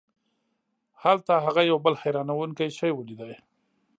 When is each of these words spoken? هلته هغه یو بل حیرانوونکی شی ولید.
هلته 1.03 1.31
هغه 1.45 1.61
یو 1.69 1.77
بل 1.85 1.93
حیرانوونکی 2.01 2.67
شی 2.77 2.91
ولید. 2.93 3.19